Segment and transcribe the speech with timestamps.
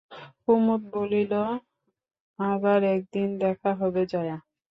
[0.43, 1.33] কুমুদ বলিল,
[2.39, 4.37] আবার একদিন দেখা হবে জয়া।